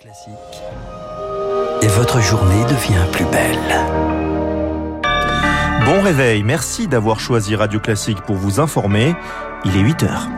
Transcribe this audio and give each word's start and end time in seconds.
Classique. 0.00 0.32
Et 1.82 1.88
votre 1.88 2.20
journée 2.20 2.62
devient 2.66 3.04
plus 3.10 3.24
belle. 3.24 3.58
Bon 5.84 6.00
réveil, 6.02 6.44
merci 6.44 6.86
d'avoir 6.86 7.18
choisi 7.18 7.56
Radio 7.56 7.80
Classique 7.80 8.20
pour 8.20 8.36
vous 8.36 8.60
informer. 8.60 9.16
Il 9.64 9.76
est 9.76 9.80
8 9.80 10.02
heures. 10.04 10.28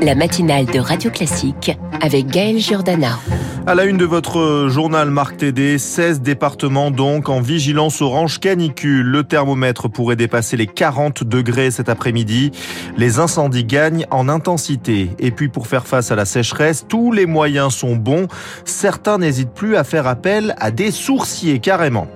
La 0.00 0.14
matinale 0.14 0.66
de 0.66 0.78
Radio 0.78 1.10
Classique 1.10 1.76
avec 2.00 2.26
Gaël 2.26 2.58
Giordana. 2.58 3.18
À 3.66 3.74
la 3.74 3.86
une 3.86 3.96
de 3.96 4.04
votre 4.04 4.68
journal 4.68 5.10
Marc 5.10 5.38
TD, 5.38 5.78
16 5.78 6.20
départements 6.20 6.90
donc 6.90 7.30
en 7.30 7.40
vigilance 7.40 8.02
orange 8.02 8.38
canicule. 8.38 9.06
Le 9.06 9.24
thermomètre 9.24 9.88
pourrait 9.88 10.16
dépasser 10.16 10.58
les 10.58 10.66
40 10.66 11.24
degrés 11.24 11.70
cet 11.70 11.88
après-midi. 11.88 12.52
Les 12.98 13.20
incendies 13.20 13.64
gagnent 13.64 14.06
en 14.10 14.28
intensité. 14.28 15.12
Et 15.18 15.30
puis 15.30 15.48
pour 15.48 15.66
faire 15.66 15.86
face 15.86 16.12
à 16.12 16.14
la 16.14 16.26
sécheresse, 16.26 16.84
tous 16.86 17.10
les 17.10 17.24
moyens 17.24 17.74
sont 17.74 17.96
bons. 17.96 18.28
Certains 18.66 19.16
n'hésitent 19.16 19.54
plus 19.54 19.76
à 19.76 19.84
faire 19.84 20.06
appel 20.06 20.54
à 20.58 20.70
des 20.70 20.90
sourciers 20.90 21.58
carrément. 21.58 22.06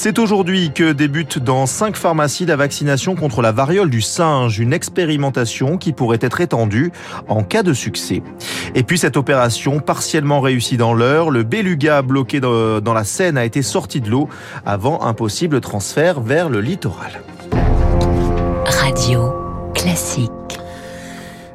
C'est 0.00 0.20
aujourd'hui 0.20 0.70
que 0.72 0.92
débute 0.92 1.40
dans 1.40 1.66
cinq 1.66 1.96
pharmacies 1.96 2.46
la 2.46 2.54
vaccination 2.54 3.16
contre 3.16 3.42
la 3.42 3.50
variole 3.50 3.90
du 3.90 4.00
singe, 4.00 4.60
une 4.60 4.72
expérimentation 4.72 5.76
qui 5.76 5.92
pourrait 5.92 6.20
être 6.20 6.40
étendue 6.40 6.92
en 7.26 7.42
cas 7.42 7.64
de 7.64 7.72
succès. 7.72 8.22
Et 8.76 8.84
puis 8.84 8.96
cette 8.96 9.16
opération 9.16 9.80
partiellement 9.80 10.40
réussie 10.40 10.76
dans 10.76 10.94
l'heure, 10.94 11.30
le 11.30 11.42
beluga 11.42 12.02
bloqué 12.02 12.38
dans 12.38 12.94
la 12.94 13.02
Seine 13.02 13.36
a 13.36 13.44
été 13.44 13.60
sorti 13.60 14.00
de 14.00 14.08
l'eau 14.08 14.28
avant 14.64 15.02
un 15.02 15.14
possible 15.14 15.60
transfert 15.60 16.20
vers 16.20 16.48
le 16.48 16.60
littoral. 16.60 17.20
Radio 18.66 19.32
classique. 19.74 20.30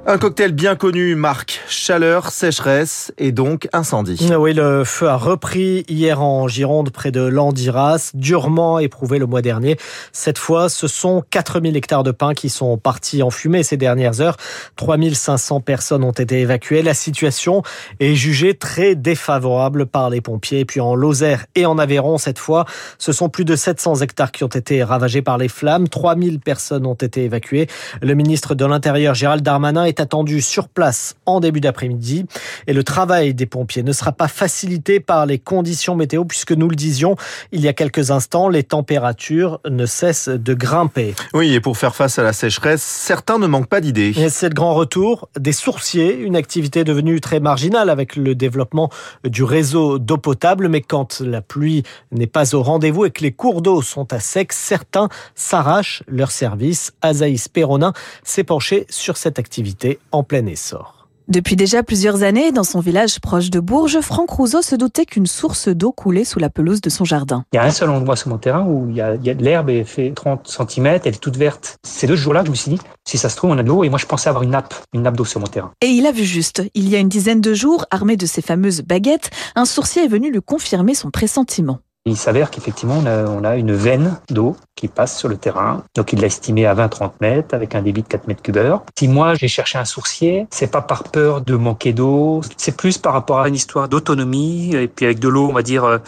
Un 0.05 0.17
cocktail 0.17 0.51
bien 0.51 0.75
connu 0.75 1.15
marque 1.15 1.61
chaleur, 1.69 2.29
sécheresse 2.29 3.13
et 3.17 3.31
donc 3.31 3.69
incendie. 3.71 4.29
Oui, 4.37 4.53
le 4.53 4.83
feu 4.83 5.07
a 5.07 5.15
repris 5.15 5.85
hier 5.87 6.21
en 6.21 6.49
Gironde 6.49 6.89
près 6.89 7.09
de 7.09 7.21
Landiras, 7.21 8.11
durement 8.13 8.79
éprouvé 8.79 9.17
le 9.17 9.27
mois 9.27 9.41
dernier. 9.41 9.77
Cette 10.11 10.37
fois, 10.37 10.67
ce 10.67 10.89
sont 10.89 11.23
4000 11.29 11.77
hectares 11.77 12.03
de 12.03 12.11
pins 12.11 12.33
qui 12.33 12.49
sont 12.49 12.77
partis 12.77 13.23
en 13.23 13.29
fumée 13.29 13.63
ces 13.63 13.77
dernières 13.77 14.19
heures. 14.19 14.35
3500 14.75 15.61
personnes 15.61 16.03
ont 16.03 16.11
été 16.11 16.41
évacuées. 16.41 16.81
La 16.81 16.93
situation 16.93 17.63
est 18.01 18.15
jugée 18.15 18.55
très 18.55 18.95
défavorable 18.95 19.85
par 19.85 20.09
les 20.09 20.19
pompiers. 20.19 20.59
Et 20.59 20.65
puis 20.65 20.81
en 20.81 20.95
Lozère 20.95 21.45
et 21.55 21.65
en 21.65 21.77
Aveyron, 21.77 22.17
cette 22.17 22.39
fois, 22.39 22.65
ce 22.97 23.13
sont 23.13 23.29
plus 23.29 23.45
de 23.45 23.55
700 23.55 24.01
hectares 24.01 24.33
qui 24.33 24.43
ont 24.43 24.47
été 24.47 24.83
ravagés 24.83 25.21
par 25.21 25.37
les 25.37 25.47
flammes. 25.47 25.87
3000 25.87 26.41
personnes 26.41 26.85
ont 26.85 26.93
été 26.93 27.23
évacuées. 27.23 27.67
Le 28.01 28.15
ministre 28.15 28.53
de 28.53 28.65
l'Intérieur, 28.65 29.15
Gérald 29.15 29.43
Darmanin, 29.43 29.92
est 29.93 30.01
attendu 30.01 30.41
sur 30.41 30.67
place 30.67 31.15
en 31.25 31.39
début 31.39 31.61
d'après-midi. 31.61 32.25
Et 32.67 32.73
le 32.73 32.83
travail 32.83 33.33
des 33.33 33.45
pompiers 33.45 33.83
ne 33.83 33.91
sera 33.91 34.11
pas 34.11 34.27
facilité 34.27 34.99
par 34.99 35.25
les 35.25 35.37
conditions 35.37 35.95
météo 35.95 36.25
puisque 36.25 36.51
nous 36.51 36.67
le 36.67 36.75
disions 36.75 37.15
il 37.51 37.61
y 37.61 37.67
a 37.67 37.73
quelques 37.73 38.11
instants, 38.11 38.49
les 38.49 38.63
températures 38.63 39.59
ne 39.69 39.85
cessent 39.85 40.29
de 40.29 40.53
grimper. 40.53 41.13
Oui, 41.33 41.53
et 41.53 41.59
pour 41.59 41.77
faire 41.77 41.95
face 41.95 42.17
à 42.17 42.23
la 42.23 42.33
sécheresse, 42.33 42.81
certains 42.81 43.37
ne 43.37 43.47
manquent 43.47 43.67
pas 43.67 43.81
d'idées. 43.81 44.13
C'est 44.29 44.49
le 44.49 44.55
grand 44.55 44.73
retour 44.73 45.29
des 45.39 45.51
sourciers, 45.51 46.15
une 46.15 46.35
activité 46.35 46.83
devenue 46.83 47.21
très 47.21 47.39
marginale 47.39 47.89
avec 47.89 48.15
le 48.15 48.33
développement 48.35 48.89
du 49.23 49.43
réseau 49.43 49.99
d'eau 49.99 50.17
potable. 50.17 50.69
Mais 50.69 50.81
quand 50.81 51.19
la 51.19 51.41
pluie 51.41 51.83
n'est 52.11 52.27
pas 52.27 52.55
au 52.55 52.63
rendez-vous 52.63 53.05
et 53.05 53.11
que 53.11 53.21
les 53.21 53.31
cours 53.31 53.61
d'eau 53.61 53.81
sont 53.81 54.11
à 54.13 54.19
sec, 54.19 54.53
certains 54.53 55.09
s'arrachent 55.35 56.03
leur 56.07 56.31
service. 56.31 56.93
Azaïs 57.01 57.47
Perronin 57.47 57.93
s'est 58.23 58.43
penché 58.43 58.85
sur 58.89 59.17
cette 59.17 59.39
activité 59.39 59.82
en 60.11 60.23
plein 60.23 60.45
essor. 60.45 61.03
Depuis 61.29 61.55
déjà 61.55 61.83
plusieurs 61.83 62.21
années, 62.21 62.51
dans 62.51 62.65
son 62.65 62.81
village 62.81 63.21
proche 63.21 63.49
de 63.49 63.61
Bourges, 63.61 64.01
Franck 64.01 64.29
Rousseau 64.29 64.61
se 64.61 64.75
doutait 64.75 65.05
qu'une 65.05 65.25
source 65.25 65.69
d'eau 65.69 65.93
coulait 65.93 66.25
sous 66.25 66.37
la 66.37 66.49
pelouse 66.49 66.81
de 66.81 66.89
son 66.89 67.05
jardin. 67.05 67.45
Il 67.53 67.55
y 67.55 67.59
a 67.59 67.63
un 67.63 67.71
seul 67.71 67.89
endroit 67.89 68.17
sur 68.17 68.27
mon 68.27 68.37
terrain 68.37 68.65
où 68.65 68.89
il 68.89 68.95
y 68.97 69.01
a, 69.01 69.15
de 69.15 69.43
l'herbe 69.43 69.69
et 69.69 69.85
fait 69.85 70.11
30 70.13 70.45
cm, 70.45 70.85
elle 70.85 71.15
est 71.15 71.21
toute 71.21 71.37
verte. 71.37 71.77
C'est 71.81 72.07
ce 72.07 72.15
jour-là 72.17 72.41
que 72.41 72.47
je 72.47 72.51
me 72.51 72.55
suis 72.55 72.71
dit, 72.71 72.81
si 73.07 73.17
ça 73.17 73.29
se 73.29 73.37
trouve, 73.37 73.51
on 73.51 73.57
a 73.57 73.63
de 73.63 73.69
l'eau 73.69 73.85
et 73.85 73.89
moi 73.89 73.97
je 73.97 74.05
pensais 74.05 74.27
avoir 74.27 74.43
une 74.43 74.51
nappe, 74.51 74.73
une 74.91 75.03
nappe 75.03 75.15
d'eau 75.15 75.23
sur 75.23 75.39
mon 75.39 75.47
terrain. 75.47 75.71
Et 75.79 75.87
il 75.87 76.05
a 76.07 76.11
vu 76.11 76.25
juste. 76.25 76.61
Il 76.73 76.89
y 76.89 76.95
a 76.97 76.99
une 76.99 77.09
dizaine 77.09 77.39
de 77.39 77.53
jours, 77.53 77.85
armé 77.89 78.17
de 78.17 78.25
ses 78.25 78.41
fameuses 78.41 78.81
baguettes, 78.81 79.29
un 79.55 79.65
sourcier 79.65 80.03
est 80.03 80.09
venu 80.09 80.29
lui 80.29 80.41
confirmer 80.41 80.93
son 80.93 81.09
pressentiment. 81.09 81.79
Il 82.05 82.17
s'avère 82.17 82.51
qu'effectivement, 82.51 82.97
on 82.97 83.43
a, 83.45 83.55
une 83.55 83.71
veine 83.71 84.19
d'eau 84.29 84.57
qui 84.75 84.89
passe 84.89 85.17
sur 85.17 85.29
le 85.29 85.37
terrain. 85.37 85.85
Donc, 85.95 86.11
il 86.11 86.19
l'a 86.19 86.27
estimé 86.27 86.65
à 86.65 86.75
20-30 86.75 87.11
mètres 87.21 87.55
avec 87.55 87.75
un 87.75 87.81
débit 87.81 88.01
de 88.01 88.07
4 88.07 88.27
mètres 88.27 88.41
cubes 88.41 88.57
heure. 88.57 88.83
Si 88.99 89.07
moi, 89.07 89.35
j'ai 89.35 89.47
cherché 89.47 89.77
un 89.77 89.85
sourcier, 89.85 90.45
c'est 90.49 90.69
pas 90.69 90.81
par 90.81 91.03
peur 91.03 91.39
de 91.39 91.55
manquer 91.55 91.93
d'eau, 91.93 92.41
c'est 92.57 92.75
plus 92.75 92.97
par 92.97 93.13
rapport 93.13 93.39
à 93.39 93.47
une 93.47 93.55
histoire 93.55 93.87
d'autonomie 93.87 94.75
et 94.75 94.89
puis 94.89 95.05
avec 95.05 95.19
de 95.19 95.29
l'eau, 95.29 95.47
on 95.47 95.53
va 95.53 95.61
dire, 95.61 95.85
euh, 95.85 95.99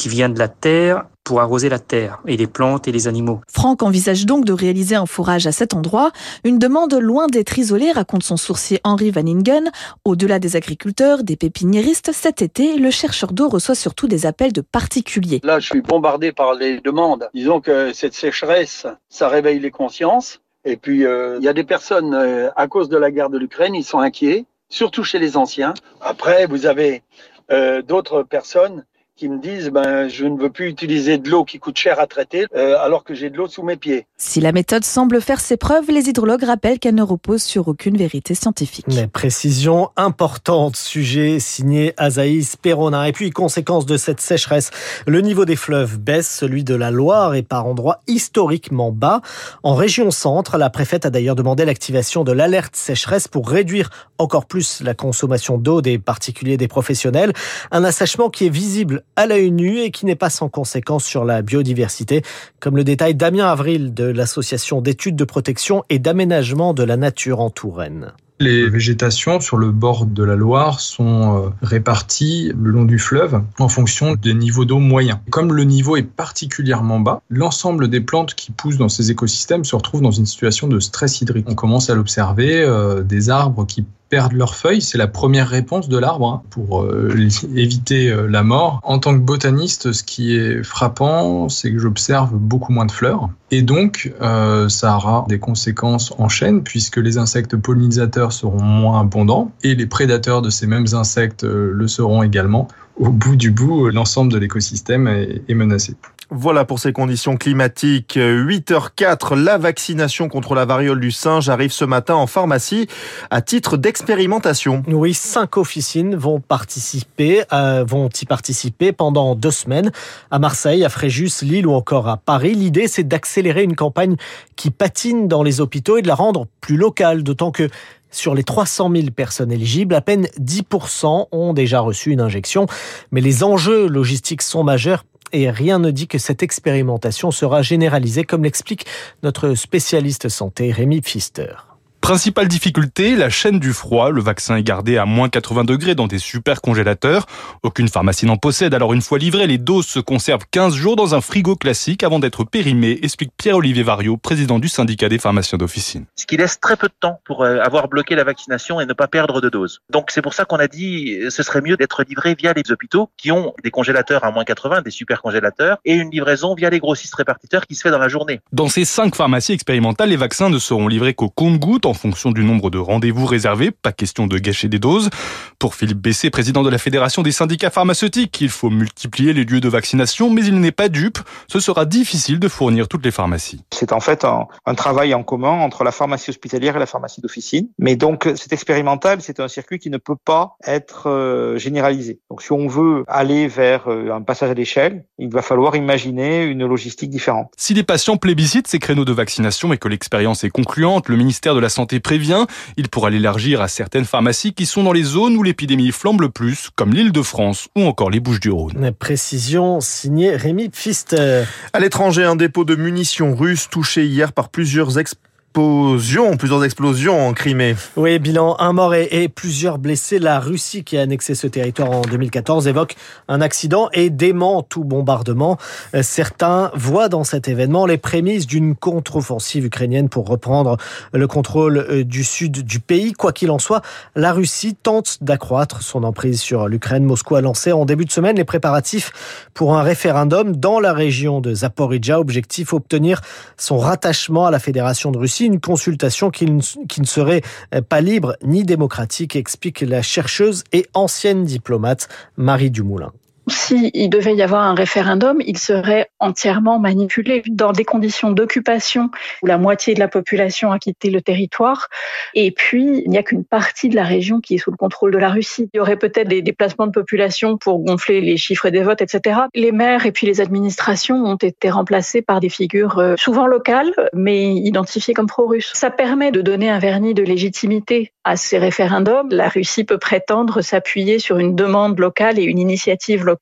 qui 0.00 0.08
vient 0.08 0.30
de 0.30 0.38
la 0.38 0.48
terre 0.48 1.04
pour 1.24 1.42
arroser 1.42 1.68
la 1.68 1.78
terre 1.78 2.20
et 2.26 2.38
les 2.38 2.46
plantes 2.46 2.88
et 2.88 2.92
les 2.92 3.06
animaux. 3.06 3.42
Franck 3.52 3.82
envisage 3.82 4.24
donc 4.24 4.46
de 4.46 4.54
réaliser 4.54 4.94
un 4.94 5.04
fourrage 5.04 5.46
à 5.46 5.52
cet 5.52 5.74
endroit, 5.74 6.10
une 6.42 6.58
demande 6.58 6.94
loin 6.94 7.26
d'être 7.26 7.58
isolée, 7.58 7.92
raconte 7.92 8.22
son 8.22 8.38
sourcier 8.38 8.80
Henri 8.82 9.10
Van 9.10 9.26
Ingen. 9.26 9.70
Au-delà 10.06 10.38
des 10.38 10.56
agriculteurs, 10.56 11.22
des 11.22 11.36
pépiniéristes, 11.36 12.12
cet 12.14 12.40
été, 12.40 12.78
le 12.78 12.90
chercheur 12.90 13.34
d'eau 13.34 13.50
reçoit 13.50 13.74
surtout 13.74 14.08
des 14.08 14.24
appels 14.24 14.54
de 14.54 14.62
particuliers. 14.62 15.42
Là, 15.44 15.58
je 15.60 15.66
suis 15.66 15.82
bombardé 15.82 16.32
par 16.32 16.54
les 16.54 16.80
demandes. 16.80 17.28
Disons 17.34 17.60
que 17.60 17.92
cette 17.92 18.14
sécheresse, 18.14 18.86
ça 19.10 19.28
réveille 19.28 19.60
les 19.60 19.70
consciences. 19.70 20.40
Et 20.64 20.78
puis, 20.78 21.04
euh, 21.04 21.36
il 21.38 21.44
y 21.44 21.48
a 21.48 21.52
des 21.52 21.64
personnes, 21.64 22.14
euh, 22.14 22.48
à 22.56 22.68
cause 22.68 22.88
de 22.88 22.96
la 22.96 23.10
guerre 23.10 23.28
de 23.28 23.36
l'Ukraine, 23.36 23.74
ils 23.74 23.84
sont 23.84 23.98
inquiets, 23.98 24.46
surtout 24.70 25.04
chez 25.04 25.18
les 25.18 25.36
anciens. 25.36 25.74
Après, 26.00 26.46
vous 26.46 26.64
avez 26.64 27.02
euh, 27.50 27.82
d'autres 27.82 28.22
personnes 28.22 28.86
qui 29.20 29.28
me 29.28 29.38
disent 29.38 29.68
ben 29.68 30.08
je 30.08 30.24
ne 30.24 30.40
veux 30.40 30.48
plus 30.48 30.70
utiliser 30.70 31.18
de 31.18 31.28
l'eau 31.28 31.44
qui 31.44 31.58
coûte 31.58 31.76
cher 31.76 32.00
à 32.00 32.06
traiter 32.06 32.46
euh, 32.56 32.78
alors 32.80 33.04
que 33.04 33.12
j'ai 33.12 33.28
de 33.28 33.36
l'eau 33.36 33.48
sous 33.48 33.62
mes 33.62 33.76
pieds. 33.76 34.06
Si 34.16 34.40
la 34.40 34.50
méthode 34.50 34.82
semble 34.82 35.20
faire 35.20 35.40
ses 35.40 35.58
preuves, 35.58 35.90
les 35.90 36.08
hydrologues 36.08 36.44
rappellent 36.44 36.78
qu'elle 36.78 36.94
ne 36.94 37.02
repose 37.02 37.42
sur 37.42 37.68
aucune 37.68 37.98
vérité 37.98 38.34
scientifique. 38.34 38.86
Mais 38.88 39.08
précision 39.08 39.90
importante, 39.96 40.74
sujet 40.76 41.38
signé 41.38 41.92
Azaïs 41.98 42.56
Perronin. 42.56 43.04
Et 43.04 43.12
puis, 43.12 43.28
conséquence 43.28 43.84
de 43.84 43.98
cette 43.98 44.22
sécheresse, 44.22 44.70
le 45.06 45.20
niveau 45.20 45.44
des 45.44 45.56
fleuves 45.56 45.98
baisse, 45.98 46.30
celui 46.30 46.64
de 46.64 46.74
la 46.74 46.90
Loire 46.90 47.34
est 47.34 47.42
par 47.42 47.66
endroits 47.66 48.00
historiquement 48.06 48.90
bas. 48.90 49.20
En 49.62 49.74
région 49.74 50.10
centre, 50.10 50.56
la 50.56 50.70
préfète 50.70 51.04
a 51.04 51.10
d'ailleurs 51.10 51.36
demandé 51.36 51.66
l'activation 51.66 52.24
de 52.24 52.32
l'alerte 52.32 52.74
sécheresse 52.74 53.28
pour 53.28 53.50
réduire 53.50 53.90
encore 54.16 54.46
plus 54.46 54.80
la 54.80 54.94
consommation 54.94 55.58
d'eau 55.58 55.82
des 55.82 55.98
particuliers 55.98 56.56
des 56.56 56.68
professionnels. 56.68 57.34
Un 57.70 57.84
assèchement 57.84 58.30
qui 58.30 58.46
est 58.46 58.50
visible 58.50 59.02
à 59.16 59.26
la 59.26 59.40
nue 59.40 59.80
et 59.80 59.90
qui 59.90 60.06
n'est 60.06 60.14
pas 60.14 60.30
sans 60.30 60.48
conséquence 60.48 61.04
sur 61.04 61.24
la 61.24 61.42
biodiversité, 61.42 62.22
comme 62.58 62.76
le 62.76 62.84
détaille 62.84 63.14
Damien 63.14 63.46
Avril 63.46 63.94
de 63.94 64.04
l'Association 64.04 64.80
d'études 64.80 65.16
de 65.16 65.24
protection 65.24 65.84
et 65.88 65.98
d'aménagement 65.98 66.74
de 66.74 66.82
la 66.82 66.96
nature 66.96 67.40
en 67.40 67.50
Touraine. 67.50 68.12
Les 68.42 68.66
végétations 68.70 69.38
sur 69.38 69.58
le 69.58 69.70
bord 69.70 70.06
de 70.06 70.24
la 70.24 70.34
Loire 70.34 70.80
sont 70.80 71.36
euh, 71.36 71.48
réparties 71.60 72.52
le 72.58 72.70
long 72.70 72.86
du 72.86 72.98
fleuve 72.98 73.42
en 73.58 73.68
fonction 73.68 74.14
des 74.14 74.32
niveaux 74.32 74.64
d'eau 74.64 74.78
moyens. 74.78 75.18
Comme 75.28 75.52
le 75.52 75.64
niveau 75.64 75.98
est 75.98 76.02
particulièrement 76.02 77.00
bas, 77.00 77.20
l'ensemble 77.28 77.88
des 77.88 78.00
plantes 78.00 78.34
qui 78.34 78.50
poussent 78.50 78.78
dans 78.78 78.88
ces 78.88 79.10
écosystèmes 79.10 79.64
se 79.64 79.76
retrouvent 79.76 80.00
dans 80.00 80.10
une 80.10 80.24
situation 80.24 80.68
de 80.68 80.80
stress 80.80 81.20
hydrique. 81.20 81.50
On 81.50 81.54
commence 81.54 81.90
à 81.90 81.94
l'observer, 81.94 82.62
euh, 82.62 83.02
des 83.02 83.28
arbres 83.28 83.66
qui 83.66 83.84
perdent 84.10 84.34
leurs 84.34 84.54
feuilles. 84.54 84.82
C'est 84.82 84.98
la 84.98 85.06
première 85.06 85.48
réponse 85.48 85.88
de 85.88 85.96
l'arbre 85.96 86.26
hein, 86.26 86.42
pour 86.50 86.82
euh, 86.82 87.14
éviter 87.56 88.10
euh, 88.10 88.26
la 88.26 88.42
mort. 88.42 88.80
En 88.82 88.98
tant 88.98 89.14
que 89.14 89.20
botaniste, 89.20 89.92
ce 89.92 90.02
qui 90.02 90.36
est 90.36 90.62
frappant, 90.62 91.48
c'est 91.48 91.72
que 91.72 91.78
j'observe 91.78 92.34
beaucoup 92.34 92.72
moins 92.72 92.86
de 92.86 92.92
fleurs. 92.92 93.30
Et 93.52 93.62
donc, 93.62 94.12
euh, 94.20 94.68
ça 94.68 94.96
aura 94.96 95.24
des 95.28 95.38
conséquences 95.38 96.12
en 96.18 96.28
chaîne, 96.28 96.62
puisque 96.62 96.98
les 96.98 97.18
insectes 97.18 97.56
pollinisateurs 97.56 98.32
seront 98.32 98.62
moins 98.62 99.00
abondants, 99.00 99.50
et 99.64 99.74
les 99.74 99.86
prédateurs 99.86 100.42
de 100.42 100.50
ces 100.50 100.66
mêmes 100.66 100.86
insectes 100.92 101.42
le 101.44 101.88
seront 101.88 102.22
également. 102.22 102.68
Au 103.00 103.08
bout 103.08 103.34
du 103.34 103.50
bout, 103.50 103.88
l'ensemble 103.88 104.30
de 104.30 104.38
l'écosystème 104.38 105.08
est 105.08 105.54
menacé. 105.54 105.94
Voilà 106.32 106.64
pour 106.64 106.78
ces 106.78 106.92
conditions 106.92 107.36
climatiques. 107.36 108.16
8h04, 108.16 109.34
la 109.34 109.58
vaccination 109.58 110.28
contre 110.28 110.54
la 110.54 110.64
variole 110.64 111.00
du 111.00 111.10
singe 111.10 111.48
arrive 111.48 111.72
ce 111.72 111.84
matin 111.84 112.14
en 112.14 112.28
pharmacie 112.28 112.86
à 113.30 113.42
titre 113.42 113.76
d'expérimentation. 113.76 114.84
Oui, 114.86 115.12
cinq 115.12 115.56
officines 115.56 116.14
vont 116.14 116.38
participer, 116.38 117.42
euh, 117.52 117.84
vont 117.84 118.08
y 118.08 118.26
participer 118.26 118.92
pendant 118.92 119.34
deux 119.34 119.50
semaines 119.50 119.90
à 120.30 120.38
Marseille, 120.38 120.84
à 120.84 120.88
Fréjus, 120.88 121.42
Lille 121.42 121.66
ou 121.66 121.72
encore 121.72 122.06
à 122.06 122.16
Paris. 122.16 122.54
L'idée, 122.54 122.86
c'est 122.86 123.02
d'accélérer 123.02 123.64
une 123.64 123.74
campagne 123.74 124.14
qui 124.54 124.70
patine 124.70 125.26
dans 125.26 125.42
les 125.42 125.60
hôpitaux 125.60 125.98
et 125.98 126.02
de 126.02 126.08
la 126.08 126.14
rendre 126.14 126.46
plus 126.60 126.76
locale, 126.76 127.24
d'autant 127.24 127.50
que 127.50 127.68
sur 128.10 128.34
les 128.34 128.44
300 128.44 128.90
000 128.94 129.10
personnes 129.10 129.52
éligibles, 129.52 129.94
à 129.94 130.00
peine 130.00 130.26
10% 130.40 131.28
ont 131.32 131.52
déjà 131.52 131.80
reçu 131.80 132.10
une 132.10 132.20
injection. 132.20 132.66
Mais 133.10 133.20
les 133.20 133.44
enjeux 133.44 133.86
logistiques 133.88 134.42
sont 134.42 134.64
majeurs 134.64 135.04
et 135.32 135.50
rien 135.50 135.78
ne 135.78 135.90
dit 135.90 136.08
que 136.08 136.18
cette 136.18 136.42
expérimentation 136.42 137.30
sera 137.30 137.62
généralisée, 137.62 138.24
comme 138.24 138.44
l'explique 138.44 138.86
notre 139.22 139.54
spécialiste 139.54 140.28
santé 140.28 140.72
Rémi 140.72 141.00
Pfister. 141.00 141.69
Principale 142.00 142.48
difficulté, 142.48 143.14
la 143.14 143.28
chaîne 143.28 143.60
du 143.60 143.74
froid. 143.74 144.10
Le 144.10 144.22
vaccin 144.22 144.56
est 144.56 144.62
gardé 144.62 144.96
à 144.96 145.04
moins 145.04 145.28
80 145.28 145.64
degrés 145.64 145.94
dans 145.94 146.06
des 146.06 146.18
super 146.18 146.62
congélateurs. 146.62 147.26
Aucune 147.62 147.88
pharmacie 147.88 148.24
n'en 148.24 148.38
possède, 148.38 148.74
alors 148.74 148.94
une 148.94 149.02
fois 149.02 149.18
livrées, 149.18 149.46
les 149.46 149.58
doses 149.58 149.86
se 149.86 150.00
conservent 150.00 150.46
15 150.50 150.74
jours 150.74 150.96
dans 150.96 151.14
un 151.14 151.20
frigo 151.20 151.56
classique 151.56 152.02
avant 152.02 152.18
d'être 152.18 152.44
périmées, 152.44 152.98
explique 153.02 153.32
Pierre-Olivier 153.36 153.82
Vario, 153.82 154.16
président 154.16 154.58
du 154.58 154.68
syndicat 154.68 155.10
des 155.10 155.18
pharmaciens 155.18 155.58
d'officine. 155.58 156.06
Ce 156.16 156.24
qui 156.24 156.38
laisse 156.38 156.58
très 156.58 156.76
peu 156.76 156.88
de 156.88 156.94
temps 156.98 157.20
pour 157.24 157.44
euh, 157.44 157.60
avoir 157.60 157.86
bloqué 157.86 158.14
la 158.14 158.24
vaccination 158.24 158.80
et 158.80 158.86
ne 158.86 158.94
pas 158.94 159.06
perdre 159.06 159.42
de 159.42 159.50
doses. 159.50 159.80
Donc 159.90 160.10
c'est 160.10 160.22
pour 160.22 160.32
ça 160.32 160.46
qu'on 160.46 160.56
a 160.56 160.68
dit 160.68 161.18
ce 161.28 161.42
serait 161.42 161.60
mieux 161.60 161.76
d'être 161.76 162.02
livré 162.02 162.34
via 162.34 162.54
les 162.54 162.72
hôpitaux 162.72 163.10
qui 163.18 163.30
ont 163.30 163.52
des 163.62 163.70
congélateurs 163.70 164.24
à 164.24 164.30
moins 164.30 164.44
80, 164.44 164.82
des 164.82 164.90
super 164.90 165.20
congélateurs, 165.20 165.78
et 165.84 165.94
une 165.94 166.10
livraison 166.10 166.54
via 166.54 166.70
les 166.70 166.80
grossistes 166.80 167.14
répartiteurs 167.14 167.66
qui 167.66 167.74
se 167.74 167.82
fait 167.82 167.90
dans 167.90 167.98
la 167.98 168.08
journée. 168.08 168.40
Dans 168.52 168.68
ces 168.68 168.86
cinq 168.86 169.14
pharmacies 169.14 169.52
expérimentales, 169.52 170.08
les 170.08 170.16
vaccins 170.16 170.48
ne 170.48 170.58
seront 170.58 170.88
livrés 170.88 171.14
qu'au 171.14 171.28
compte-gouttes 171.28 171.86
en 171.90 171.94
fonction 171.94 172.30
du 172.30 172.44
nombre 172.44 172.70
de 172.70 172.78
rendez-vous 172.78 173.26
réservés. 173.26 173.70
Pas 173.70 173.92
question 173.92 174.26
de 174.26 174.38
gâcher 174.38 174.68
des 174.68 174.78
doses. 174.78 175.10
Pour 175.58 175.74
Philippe 175.74 175.98
Bessé, 175.98 176.30
président 176.30 176.62
de 176.62 176.70
la 176.70 176.78
Fédération 176.78 177.22
des 177.22 177.32
syndicats 177.32 177.70
pharmaceutiques, 177.70 178.40
il 178.40 178.48
faut 178.48 178.70
multiplier 178.70 179.32
les 179.32 179.44
lieux 179.44 179.60
de 179.60 179.68
vaccination, 179.68 180.30
mais 180.30 180.44
il 180.44 180.60
n'est 180.60 180.72
pas 180.72 180.88
dupe. 180.88 181.18
Ce 181.48 181.60
sera 181.60 181.84
difficile 181.84 182.38
de 182.38 182.48
fournir 182.48 182.88
toutes 182.88 183.04
les 183.04 183.10
pharmacies. 183.10 183.60
C'est 183.72 183.92
en 183.92 184.00
fait 184.00 184.24
un, 184.24 184.46
un, 184.64 184.74
travail 184.74 185.12
en 185.14 185.22
commun 185.22 185.50
entre 185.50 185.84
la 185.84 185.92
pharmacie 185.92 186.30
hospitalière 186.30 186.76
et 186.76 186.78
la 186.78 186.86
pharmacie 186.86 187.20
d'officine. 187.20 187.68
Mais 187.78 187.96
donc, 187.96 188.28
c'est 188.36 188.52
expérimental, 188.52 189.20
c'est 189.20 189.40
un 189.40 189.48
circuit 189.48 189.78
qui 189.78 189.90
ne 189.90 189.98
peut 189.98 190.16
pas 190.24 190.56
être 190.64 191.08
euh, 191.08 191.58
généralisé. 191.58 192.20
Donc, 192.30 192.42
si 192.42 192.52
on 192.52 192.68
veut 192.68 193.04
aller 193.08 193.48
vers 193.48 193.88
euh, 193.88 194.12
un 194.12 194.22
passage 194.22 194.50
à 194.50 194.54
l'échelle, 194.54 195.04
il 195.18 195.30
va 195.30 195.42
falloir 195.42 195.76
imaginer 195.76 196.44
une 196.44 196.66
logistique 196.66 197.10
différente. 197.10 197.52
Si 197.56 197.74
les 197.74 197.82
patients 197.82 198.16
plébiscitent 198.16 198.68
ces 198.68 198.78
créneaux 198.78 199.04
de 199.04 199.12
vaccination 199.12 199.72
et 199.72 199.78
que 199.78 199.88
l'expérience 199.88 200.44
est 200.44 200.50
concluante, 200.50 201.08
le 201.08 201.16
ministère 201.16 201.54
de 201.54 201.60
la 201.60 201.68
Santé 201.68 201.79
prévient, 201.86 202.46
il 202.76 202.88
pourra 202.88 203.10
l'élargir 203.10 203.60
à 203.60 203.68
certaines 203.68 204.04
pharmacies 204.04 204.52
qui 204.52 204.66
sont 204.66 204.82
dans 204.82 204.92
les 204.92 205.02
zones 205.02 205.36
où 205.36 205.42
l'épidémie 205.42 205.92
flambe 205.92 206.20
le 206.20 206.28
plus, 206.28 206.70
comme 206.74 206.92
l'île 206.92 207.12
de 207.12 207.22
France 207.22 207.68
ou 207.76 207.82
encore 207.82 208.10
les 208.10 208.20
Bouches-du-Rhône. 208.20 208.92
Précision 208.98 209.80
signée 209.80 210.36
Rémi 210.36 210.68
Pfister. 210.68 211.44
À 211.72 211.80
l'étranger, 211.80 212.24
un 212.24 212.36
dépôt 212.36 212.64
de 212.64 212.74
munitions 212.74 213.34
russes 213.34 213.68
touché 213.70 214.06
hier 214.06 214.32
par 214.32 214.48
plusieurs 214.48 214.98
explosions 214.98 215.29
explosions, 215.50 216.36
plusieurs 216.36 216.64
explosions 216.64 217.26
en 217.26 217.32
Crimée. 217.32 217.74
Oui, 217.96 218.20
bilan 218.20 218.54
un 218.60 218.72
mort 218.72 218.94
et, 218.94 219.28
plusieurs 219.28 219.78
blessés. 219.78 220.20
La 220.20 220.38
Russie 220.38 220.84
qui 220.84 220.96
a 220.96 221.00
annexé 221.00 221.34
ce 221.34 221.48
territoire 221.48 221.90
en 221.90 222.02
2014 222.02 222.68
évoque 222.68 222.94
un 223.26 223.40
accident 223.40 223.88
et 223.92 224.10
dément 224.10 224.62
tout 224.62 224.84
bombardement. 224.84 225.58
Certains 226.02 226.70
voient 226.74 227.08
dans 227.08 227.24
cet 227.24 227.48
événement 227.48 227.84
les 227.84 227.98
prémices 227.98 228.46
d'une 228.46 228.76
contre-offensive 228.76 229.64
ukrainienne 229.64 230.08
pour 230.08 230.28
reprendre 230.28 230.76
le 231.12 231.26
contrôle 231.26 232.04
du 232.04 232.22
sud 232.22 232.64
du 232.64 232.78
pays. 232.78 233.12
Quoi 233.12 233.32
qu'il 233.32 233.50
en 233.50 233.58
soit, 233.58 233.82
la 234.14 234.32
Russie 234.32 234.76
tente 234.80 235.18
d'accroître 235.20 235.82
son 235.82 236.04
emprise 236.04 236.40
sur 236.40 236.68
l'Ukraine. 236.68 237.02
Moscou 237.02 237.34
a 237.34 237.40
lancé 237.40 237.72
en 237.72 237.86
début 237.86 238.04
de 238.04 238.12
semaine 238.12 238.36
les 238.36 238.44
préparatifs 238.44 239.48
pour 239.54 239.76
un 239.76 239.82
référendum 239.82 240.54
dans 240.54 240.78
la 240.78 240.92
région 240.92 241.40
de 241.40 241.52
Zaporizhia. 241.54 242.20
Objectif 242.20 242.72
obtenir 242.72 243.20
son 243.56 243.78
rattachement 243.78 244.46
à 244.46 244.52
la 244.52 244.60
Fédération 244.60 245.10
de 245.10 245.18
Russie 245.18 245.39
une 245.44 245.60
consultation 245.60 246.30
qui 246.30 246.46
ne, 246.46 246.60
qui 246.86 247.00
ne 247.00 247.06
serait 247.06 247.42
pas 247.88 248.00
libre 248.00 248.36
ni 248.42 248.64
démocratique, 248.64 249.36
explique 249.36 249.80
la 249.80 250.02
chercheuse 250.02 250.64
et 250.72 250.86
ancienne 250.94 251.44
diplomate 251.44 252.08
Marie 252.36 252.70
Dumoulin 252.70 253.12
s'il 253.52 254.10
devait 254.10 254.34
y 254.34 254.42
avoir 254.42 254.62
un 254.62 254.74
référendum, 254.74 255.40
il 255.44 255.58
serait 255.58 256.10
entièrement 256.20 256.78
manipulé 256.78 257.42
dans 257.48 257.72
des 257.72 257.84
conditions 257.84 258.30
d'occupation 258.30 259.10
où 259.42 259.46
la 259.46 259.58
moitié 259.58 259.94
de 259.94 260.00
la 260.00 260.08
population 260.08 260.72
a 260.72 260.78
quitté 260.78 261.10
le 261.10 261.20
territoire. 261.20 261.88
Et 262.34 262.52
puis, 262.52 263.02
il 263.04 263.10
n'y 263.10 263.18
a 263.18 263.22
qu'une 263.22 263.44
partie 263.44 263.88
de 263.88 263.96
la 263.96 264.04
région 264.04 264.40
qui 264.40 264.54
est 264.54 264.58
sous 264.58 264.70
le 264.70 264.76
contrôle 264.76 265.10
de 265.10 265.18
la 265.18 265.30
Russie. 265.30 265.68
Il 265.74 265.78
y 265.78 265.80
aurait 265.80 265.96
peut-être 265.96 266.28
des 266.28 266.42
déplacements 266.42 266.86
de 266.86 266.92
population 266.92 267.56
pour 267.56 267.80
gonfler 267.80 268.20
les 268.20 268.36
chiffres 268.36 268.70
des 268.70 268.82
votes, 268.82 269.02
etc. 269.02 269.40
Les 269.54 269.72
maires 269.72 270.06
et 270.06 270.12
puis 270.12 270.26
les 270.26 270.40
administrations 270.40 271.24
ont 271.24 271.36
été 271.36 271.70
remplacés 271.70 272.22
par 272.22 272.40
des 272.40 272.48
figures 272.48 273.02
souvent 273.16 273.46
locales, 273.46 273.92
mais 274.12 274.54
identifiées 274.54 275.14
comme 275.14 275.26
pro-russes. 275.26 275.72
Ça 275.74 275.90
permet 275.90 276.30
de 276.30 276.40
donner 276.40 276.70
un 276.70 276.78
vernis 276.78 277.14
de 277.14 277.22
légitimité 277.22 278.12
à 278.24 278.36
ces 278.36 278.58
référendums. 278.58 279.28
La 279.30 279.48
Russie 279.48 279.84
peut 279.84 279.98
prétendre 279.98 280.60
s'appuyer 280.60 281.18
sur 281.18 281.38
une 281.38 281.56
demande 281.56 281.98
locale 281.98 282.38
et 282.38 282.44
une 282.44 282.58
initiative 282.58 283.24
locale 283.24 283.39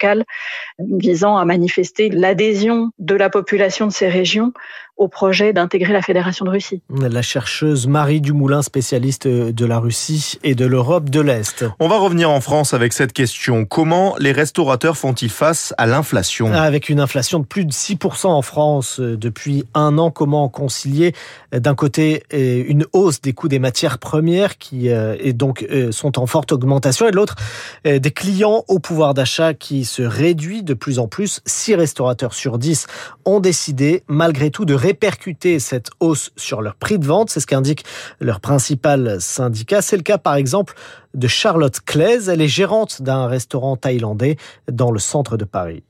visant 0.78 1.36
à 1.36 1.44
manifester 1.44 2.08
l'adhésion 2.08 2.92
de 2.98 3.14
la 3.14 3.30
population 3.30 3.86
de 3.86 3.92
ces 3.92 4.08
régions 4.08 4.52
au 4.98 5.08
projet 5.08 5.52
d'intégrer 5.52 5.92
la 5.92 6.02
Fédération 6.02 6.44
de 6.44 6.50
Russie. 6.50 6.82
La 6.90 7.22
chercheuse 7.22 7.86
Marie 7.86 8.20
Dumoulin, 8.20 8.62
spécialiste 8.62 9.26
de 9.28 9.64
la 9.64 9.78
Russie 9.78 10.38
et 10.42 10.54
de 10.54 10.66
l'Europe 10.66 11.08
de 11.08 11.20
l'Est. 11.20 11.64
On 11.78 11.88
va 11.88 11.98
revenir 11.98 12.30
en 12.30 12.40
France 12.40 12.74
avec 12.74 12.92
cette 12.92 13.12
question. 13.12 13.64
Comment 13.64 14.16
les 14.18 14.32
restaurateurs 14.32 14.96
font-ils 14.96 15.30
face 15.30 15.72
à 15.78 15.86
l'inflation? 15.86 16.52
Avec 16.52 16.88
une 16.88 16.98
inflation 17.00 17.38
de 17.38 17.44
plus 17.46 17.64
de 17.64 17.72
6% 17.72 18.26
en 18.26 18.42
France 18.42 18.98
depuis 18.98 19.64
un 19.72 19.98
an, 19.98 20.10
comment 20.10 20.48
concilier 20.48 21.14
d'un 21.52 21.76
côté 21.76 22.24
une 22.32 22.84
hausse 22.92 23.20
des 23.20 23.32
coûts 23.32 23.48
des 23.48 23.60
matières 23.60 23.98
premières 23.98 24.58
qui 24.58 24.88
et 24.88 25.32
donc 25.32 25.66
sont 25.92 26.18
en 26.18 26.26
forte 26.26 26.50
augmentation 26.50 27.06
et 27.06 27.12
de 27.12 27.16
l'autre 27.16 27.36
des 27.84 28.10
clients 28.10 28.64
au 28.66 28.80
pouvoir 28.80 29.14
d'achat 29.14 29.54
qui 29.54 29.84
se 29.84 30.02
réduit 30.02 30.64
de 30.64 30.74
plus 30.74 30.98
en 30.98 31.06
plus. 31.06 31.40
Six 31.46 31.76
restaurateurs 31.76 32.34
sur 32.34 32.58
10 32.58 32.86
ont 33.24 33.38
décidé 33.38 34.02
malgré 34.08 34.50
tout 34.50 34.64
de 34.64 34.74
répercuter 34.88 35.58
cette 35.58 35.90
hausse 36.00 36.30
sur 36.36 36.62
leur 36.62 36.74
prix 36.74 36.98
de 36.98 37.06
vente. 37.06 37.28
C'est 37.28 37.40
ce 37.40 37.46
qu'indique 37.46 37.84
leur 38.20 38.40
principal 38.40 39.20
syndicat. 39.20 39.82
C'est 39.82 39.98
le 39.98 40.02
cas, 40.02 40.16
par 40.16 40.36
exemple, 40.36 40.74
de 41.12 41.28
Charlotte 41.28 41.78
Claise. 41.80 42.30
Elle 42.30 42.40
est 42.40 42.48
gérante 42.48 43.02
d'un 43.02 43.26
restaurant 43.26 43.76
thaïlandais 43.76 44.36
dans 44.72 44.90
le 44.90 44.98
centre 44.98 45.36
de 45.36 45.44
Paris. 45.44 45.82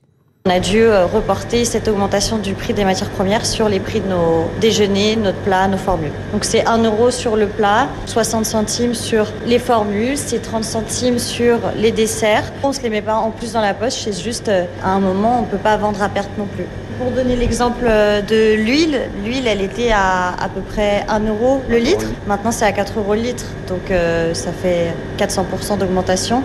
On 0.45 0.51
a 0.51 0.59
dû 0.59 0.85
reporter 1.13 1.63
cette 1.63 1.87
augmentation 1.87 2.39
du 2.39 2.53
prix 2.53 2.73
des 2.73 2.83
matières 2.83 3.09
premières 3.09 3.45
sur 3.45 3.69
les 3.69 3.79
prix 3.79 4.01
de 4.01 4.07
nos 4.07 4.49
déjeuners, 4.59 5.15
notre 5.15 5.37
plat, 5.39 5.67
nos 5.67 5.77
formules. 5.77 6.13
Donc 6.33 6.43
c'est 6.43 6.65
1 6.65 6.83
euro 6.83 7.11
sur 7.11 7.35
le 7.35 7.47
plat, 7.47 7.87
60 8.05 8.45
centimes 8.45 8.93
sur 8.93 9.27
les 9.45 9.59
formules, 9.59 10.17
c'est 10.17 10.39
30 10.39 10.63
centimes 10.63 11.19
sur 11.19 11.59
les 11.75 11.91
desserts. 11.91 12.51
On 12.63 12.73
se 12.73 12.81
les 12.81 12.89
met 12.89 13.01
pas 13.01 13.15
en 13.15 13.31
plus 13.31 13.53
dans 13.53 13.61
la 13.61 13.73
poche, 13.73 13.93
c'est 14.03 14.23
juste 14.23 14.49
à 14.49 14.89
un 14.89 14.99
moment 14.99 15.41
on 15.41 15.43
peut 15.43 15.57
pas 15.57 15.77
vendre 15.77 16.01
à 16.01 16.09
perte 16.09 16.31
non 16.37 16.47
plus. 16.47 16.65
Pour 16.99 17.11
donner 17.11 17.37
l'exemple 17.37 17.85
de 17.85 18.55
l'huile, 18.55 18.99
l'huile 19.23 19.47
elle 19.47 19.61
était 19.61 19.91
à 19.91 20.33
à 20.33 20.49
peu 20.49 20.59
près 20.59 21.05
1 21.07 21.21
euro 21.29 21.61
le 21.69 21.77
litre, 21.77 22.05
maintenant 22.27 22.51
c'est 22.51 22.65
à 22.65 22.73
4 22.73 22.99
euros 22.99 23.15
le 23.15 23.21
litre, 23.21 23.45
donc 23.69 23.89
euh, 23.89 24.33
ça 24.33 24.51
fait 24.51 24.93
400% 25.17 25.77
d'augmentation. 25.77 26.43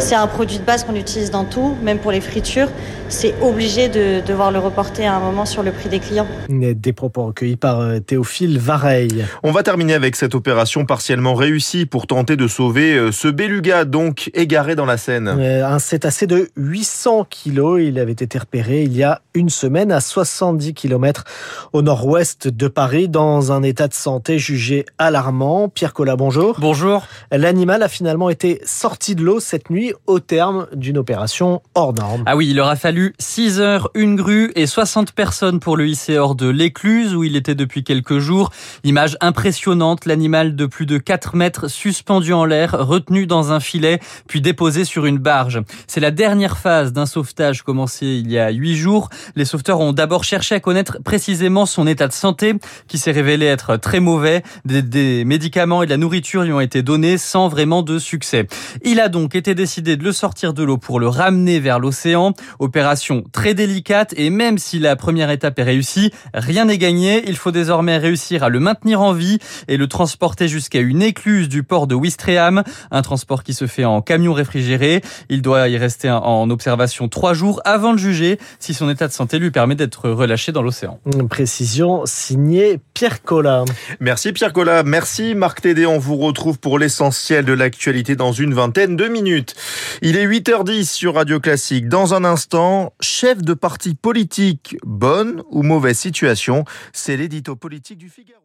C'est 0.00 0.14
un 0.14 0.26
produit 0.26 0.58
de 0.58 0.64
base 0.64 0.84
qu'on 0.84 0.96
utilise 0.96 1.30
dans 1.30 1.44
tout, 1.44 1.76
même 1.82 1.98
pour 1.98 2.10
les 2.10 2.22
fritures. 2.22 2.68
C'est 3.10 3.34
obligé 3.42 3.88
de 3.88 4.24
devoir 4.26 4.50
le 4.50 4.58
reporter 4.58 5.04
à 5.04 5.16
un 5.16 5.20
moment 5.20 5.44
sur 5.44 5.62
le 5.62 5.72
prix 5.72 5.88
des 5.88 5.98
clients. 5.98 6.26
Des 6.48 6.92
propos 6.92 7.26
recueillis 7.26 7.56
par 7.56 7.82
Théophile 8.06 8.58
Vareille. 8.58 9.26
On 9.42 9.50
va 9.50 9.62
terminer 9.62 9.94
avec 9.94 10.16
cette 10.16 10.34
opération 10.34 10.86
partiellement 10.86 11.34
réussie 11.34 11.86
pour 11.86 12.06
tenter 12.06 12.36
de 12.36 12.48
sauver 12.48 13.10
ce 13.12 13.28
beluga, 13.28 13.84
donc 13.84 14.30
égaré 14.32 14.74
dans 14.74 14.86
la 14.86 14.96
Seine. 14.96 15.28
Un 15.28 15.78
cétacé 15.78 16.26
de 16.26 16.48
800 16.56 17.26
kilos. 17.28 17.80
Il 17.82 17.98
avait 17.98 18.12
été 18.12 18.38
repéré 18.38 18.84
il 18.84 18.96
y 18.96 19.02
a 19.02 19.20
une 19.34 19.50
semaine 19.50 19.92
à 19.92 20.00
70 20.00 20.72
km 20.74 21.24
au 21.72 21.82
nord-ouest 21.82 22.48
de 22.48 22.68
Paris 22.68 23.08
dans 23.08 23.52
un 23.52 23.62
état 23.62 23.88
de 23.88 23.94
santé 23.94 24.38
jugé 24.38 24.86
alarmant. 24.98 25.68
Pierre 25.68 25.92
Collat, 25.92 26.16
bonjour. 26.16 26.56
Bonjour. 26.60 27.04
L'animal 27.32 27.82
a 27.82 27.88
finalement 27.88 28.30
été 28.30 28.60
sorti 28.64 29.14
de 29.14 29.22
l'eau 29.22 29.40
cette 29.40 29.68
nuit 29.68 29.89
au 30.06 30.20
terme 30.20 30.66
d'une 30.74 30.98
opération 30.98 31.62
hors 31.74 31.92
norme. 31.92 32.22
Ah 32.26 32.36
oui, 32.36 32.48
il 32.50 32.60
aura 32.60 32.76
fallu 32.76 33.14
6 33.18 33.60
heures, 33.60 33.90
une 33.94 34.16
grue 34.16 34.52
et 34.54 34.66
60 34.66 35.12
personnes 35.12 35.60
pour 35.60 35.76
le 35.76 35.88
hisser 35.88 36.18
hors 36.18 36.34
de 36.34 36.48
l'écluse 36.48 37.14
où 37.14 37.24
il 37.24 37.36
était 37.36 37.54
depuis 37.54 37.82
quelques 37.82 38.18
jours. 38.18 38.50
Image 38.84 39.16
impressionnante, 39.20 40.06
l'animal 40.06 40.54
de 40.54 40.66
plus 40.66 40.86
de 40.86 40.98
4 40.98 41.36
mètres 41.36 41.68
suspendu 41.68 42.32
en 42.32 42.44
l'air, 42.44 42.72
retenu 42.72 43.26
dans 43.26 43.52
un 43.52 43.60
filet, 43.60 44.00
puis 44.28 44.40
déposé 44.40 44.84
sur 44.84 45.06
une 45.06 45.18
barge. 45.18 45.62
C'est 45.86 46.00
la 46.00 46.10
dernière 46.10 46.58
phase 46.58 46.92
d'un 46.92 47.06
sauvetage 47.06 47.62
commencé 47.62 48.06
il 48.06 48.30
y 48.30 48.38
a 48.38 48.50
8 48.50 48.76
jours. 48.76 49.08
Les 49.36 49.44
sauveteurs 49.44 49.80
ont 49.80 49.92
d'abord 49.92 50.24
cherché 50.24 50.54
à 50.54 50.60
connaître 50.60 50.98
précisément 51.02 51.66
son 51.66 51.86
état 51.86 52.06
de 52.06 52.12
santé, 52.12 52.54
qui 52.86 52.98
s'est 52.98 53.12
révélé 53.12 53.46
être 53.46 53.76
très 53.76 54.00
mauvais. 54.00 54.42
Des, 54.64 54.82
des 54.82 55.24
médicaments 55.24 55.82
et 55.82 55.86
de 55.86 55.90
la 55.90 55.96
nourriture 55.96 56.42
lui 56.42 56.52
ont 56.52 56.60
été 56.60 56.82
donnés 56.82 57.18
sans 57.18 57.48
vraiment 57.48 57.82
de 57.82 57.98
succès. 57.98 58.46
Il 58.84 59.00
a 59.00 59.08
donc 59.08 59.34
été 59.34 59.54
décidé 59.54 59.69
de 59.78 60.02
le 60.02 60.12
sortir 60.12 60.52
de 60.52 60.64
l'eau 60.64 60.76
pour 60.76 60.98
le 60.98 61.08
ramener 61.08 61.60
vers 61.60 61.78
l'océan. 61.78 62.34
Opération 62.58 62.80
opération 62.80 63.22
très 63.30 63.52
délicate 63.52 64.14
et 64.16 64.30
même 64.30 64.56
si 64.56 64.78
la 64.78 64.96
première 64.96 65.30
étape 65.30 65.58
est 65.58 65.64
réussie, 65.64 66.10
rien 66.34 66.64
n'est 66.64 66.78
gagné. 66.78 67.22
Il 67.28 67.36
faut 67.36 67.50
désormais 67.50 67.98
réussir 67.98 68.42
à 68.42 68.48
le 68.48 68.58
maintenir 68.58 69.02
en 69.02 69.12
vie 69.12 69.38
et 69.68 69.76
le 69.76 69.86
transporter 69.86 70.48
jusqu'à 70.48 70.80
une 70.80 71.02
écluse 71.02 71.48
du 71.48 71.62
port 71.62 71.86
de 71.86 71.94
Ouistreham, 71.94 72.64
un 72.90 73.02
transport 73.02 73.44
qui 73.44 73.52
se 73.52 73.66
fait 73.66 73.84
en 73.84 74.00
camion 74.00 74.32
réfrigéré. 74.32 75.02
Il 75.28 75.42
doit 75.42 75.68
y 75.68 75.76
rester 75.76 76.10
en 76.10 76.48
observation 76.48 77.08
trois 77.08 77.34
jours 77.34 77.60
avant 77.66 77.92
de 77.92 77.98
juger 77.98 78.38
si 78.58 78.72
son 78.72 78.88
état 78.88 79.06
de 79.06 79.12
santé 79.12 79.38
lui 79.38 79.50
permet 79.50 79.74
d'être 79.74 80.08
relâché 80.08 80.50
dans 80.50 80.62
l'océan. 80.62 80.98
Précision 81.28 82.02
signée 82.06 82.80
Pierre 82.94 83.22
Collat. 83.22 83.66
Merci 84.00 84.32
Pierre 84.32 84.54
Collat, 84.54 84.84
merci 84.84 85.34
Marc 85.34 85.60
Tédé. 85.60 85.84
On 85.84 85.98
vous 85.98 86.16
retrouve 86.16 86.58
pour 86.58 86.78
l'essentiel 86.78 87.44
de 87.44 87.52
l'actualité 87.52 88.16
dans 88.16 88.32
une 88.32 88.54
vingtaine 88.54 88.96
de 88.96 89.06
minutes. 89.06 89.54
Il 90.02 90.16
est 90.16 90.26
8h10 90.26 90.84
sur 90.84 91.14
Radio 91.14 91.40
Classique. 91.40 91.88
Dans 91.88 92.14
un 92.14 92.24
instant, 92.24 92.94
chef 93.00 93.42
de 93.42 93.54
parti 93.54 93.94
politique, 93.94 94.76
bonne 94.84 95.42
ou 95.50 95.62
mauvaise 95.62 95.98
situation, 95.98 96.64
c'est 96.92 97.16
l'édito 97.16 97.56
politique 97.56 97.98
du 97.98 98.08
Figaro. 98.08 98.40